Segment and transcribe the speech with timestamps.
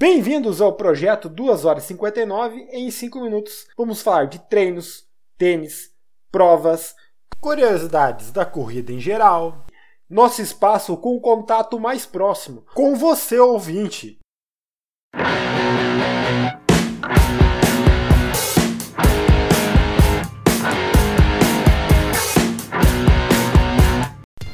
[0.00, 3.66] Bem-vindos ao projeto 2 horas e 59 em 5 minutos.
[3.76, 5.90] Vamos falar de treinos, tênis,
[6.32, 6.96] provas,
[7.38, 9.66] curiosidades da corrida em geral,
[10.08, 14.18] nosso espaço com o contato mais próximo com você ouvinte.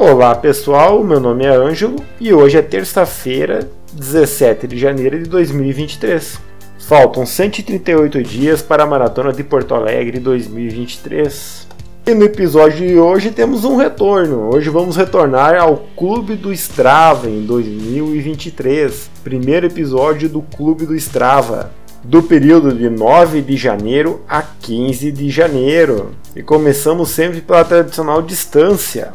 [0.00, 6.38] Olá pessoal, meu nome é Ângelo e hoje é terça-feira, 17 de janeiro de 2023.
[6.78, 11.66] Faltam 138 dias para a Maratona de Porto Alegre 2023.
[12.06, 14.54] E no episódio de hoje temos um retorno.
[14.54, 19.10] Hoje vamos retornar ao Clube do Strava em 2023.
[19.24, 21.72] Primeiro episódio do Clube do Strava
[22.04, 26.12] do período de 9 de janeiro a 15 de janeiro.
[26.36, 29.12] E começamos sempre pela tradicional distância,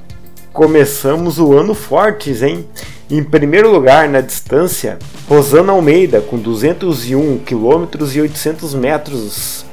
[0.53, 2.63] começamos o ano fortes, hein?
[3.09, 9.65] Em primeiro lugar na distância, Rosana Almeida com 201 km e 800 metros.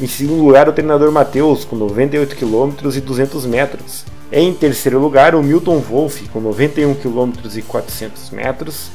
[0.00, 4.06] Em segundo lugar, o treinador Matheus com 98 km e 200 metros.
[4.32, 8.90] Em terceiro lugar, o Milton Wolff com 91 km e 400 metros.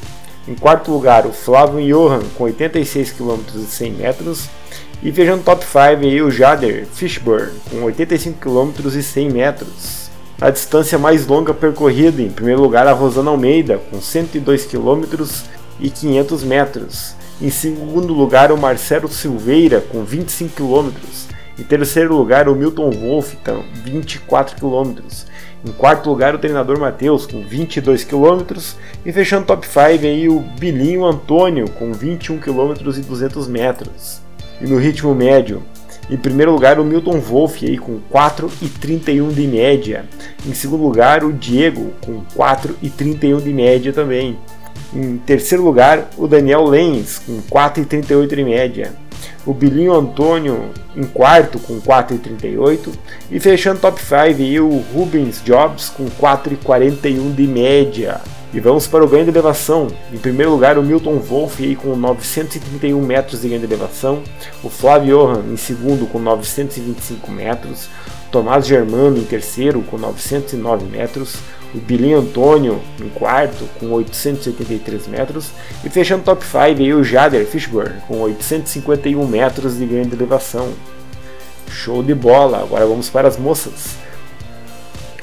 [0.47, 4.49] Em quarto lugar, o Flávio Johan com 86 km e 100 metros.
[5.03, 10.06] E fechando top 5 aí o Jader Fishburne com 85 km e 100 metros.
[10.39, 15.03] A distância mais longa percorrida, em primeiro lugar, a Rosana Almeida, com 102 km
[15.79, 17.15] e 500 metros.
[17.41, 20.91] Em segundo lugar, o Marcelo Silveira, com 25 km.
[21.57, 23.35] Em terceiro lugar, o Milton Wolff,
[23.83, 25.01] 24 km.
[25.65, 28.43] Em quarto lugar, o treinador Matheus, com 22 km.
[29.03, 34.21] E fechando top 5 aí, o Bilinho Antônio, com 21 km e 200 metros.
[34.61, 35.63] E no ritmo médio,
[36.09, 40.05] em primeiro lugar, o Milton Wolff aí com 4,31 de média.
[40.45, 44.37] Em segundo lugar, o Diego com 4,31 de média também.
[44.93, 48.93] Em terceiro lugar, o Daniel Lenz com 4,38 de média.
[49.45, 52.89] O Bilinho Antônio em quarto com 4,38
[53.31, 58.21] e fechando top 5 aí o Rubens Jobs com 4,41 de média.
[58.53, 59.87] E vamos para o ganho de elevação.
[60.11, 64.23] Em primeiro lugar, o Milton Wolff com 931 metros de ganho de elevação.
[64.63, 67.89] O Flávio Johan em segundo com 925 metros.
[68.31, 71.35] Tomás Germano em terceiro com 909 metros.
[71.75, 75.51] O Bilinho Antônio em quarto com 883 metros.
[75.83, 80.73] E fechando top 5 aí o Jader Fishburne com 851 metros de ganho de elevação.
[81.69, 82.59] Show de bola!
[82.59, 84.06] Agora vamos para as moças.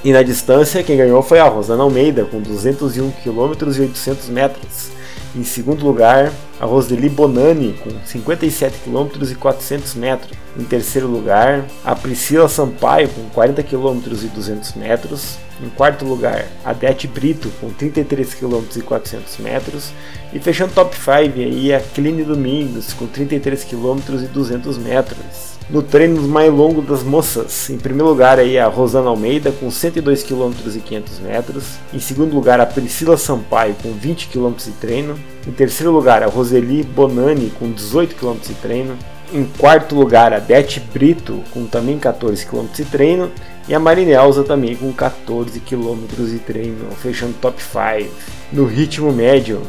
[0.04, 4.90] E na distância, quem ganhou foi a Rosana Almeida, com 201 km e 800 metros.
[5.34, 10.36] Em segundo lugar, a Roseli Bonani, com 57 km e 400 metros.
[10.58, 15.38] Em terceiro lugar, a Priscila Sampaio, com 40 km e 200 metros.
[15.62, 19.90] Em quarto lugar, a Dete Brito, com 33 km e 400 metros.
[20.34, 25.82] E fechando top 5 aí, a Cline Domingos, com 33 km e 200 metros no
[25.82, 27.70] treino mais longo das moças.
[27.70, 31.64] Em primeiro lugar aí a Rosana Almeida com 102 km e 500 metros.
[31.92, 35.18] Em segundo lugar a Priscila Sampaio com 20 km de treino.
[35.46, 38.96] Em terceiro lugar a Roseli Bonani com 18 km de treino.
[39.32, 43.30] Em quarto lugar a Beth Brito com também 14 km de treino.
[43.66, 48.12] E a Marinelza também com 14 km de treino, fechando top 5.
[48.52, 49.62] No ritmo médio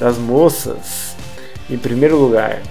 [0.00, 1.14] das moças,
[1.68, 2.62] em primeiro lugar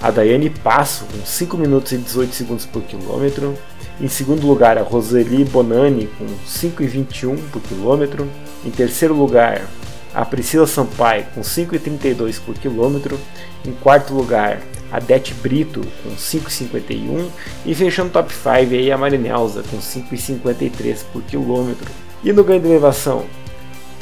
[0.00, 3.56] a Daiane Passo, com 5 minutos e 18 segundos por quilômetro.
[4.00, 8.26] Em segundo lugar, a Roseli Bonani, com 5 e 21 por quilômetro.
[8.64, 9.66] Em terceiro lugar,
[10.14, 13.18] a Priscila Sampaio, com 5 e 32 por quilômetro.
[13.64, 17.28] Em quarto lugar, a Dete Brito, com 5,51.
[17.66, 21.90] E fechando o top 5 aí, a Marinelza, com 5,53 por quilômetro.
[22.24, 23.26] E no ganho de elevação?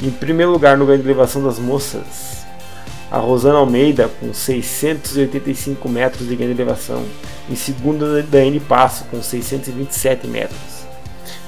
[0.01, 2.45] Em primeiro lugar, no ganho de elevação das moças,
[3.11, 7.03] a Rosana Almeida com 685 metros de grande elevação.
[7.49, 10.85] Em segundo, Daiane Passo com 627 metros.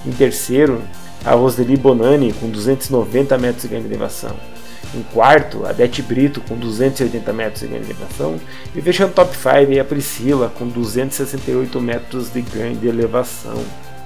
[0.05, 0.81] Em terceiro,
[1.23, 4.35] a Roseli Bonani com 290 metros de grande elevação.
[4.95, 8.35] Em quarto, a Dete Brito com 280 metros de grande elevação.
[8.75, 13.63] E fechando top 5 a Priscila com 268 metros de grande elevação.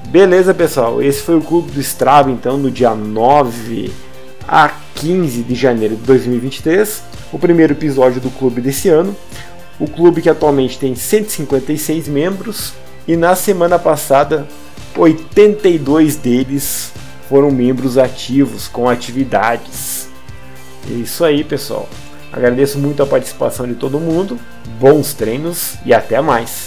[0.09, 1.01] Beleza, pessoal?
[1.01, 3.91] Esse foi o clube do Strava, então, no dia 9
[4.47, 7.01] a 15 de janeiro de 2023,
[7.35, 9.13] o primeiro episódio do clube desse ano.
[9.77, 12.73] O clube que atualmente tem 156 membros
[13.05, 14.47] e na semana passada
[14.95, 16.93] 82 deles
[17.27, 20.07] foram membros ativos com atividades.
[20.89, 21.89] É isso aí, pessoal.
[22.31, 24.39] Agradeço muito a participação de todo mundo,
[24.79, 26.64] bons treinos e até mais.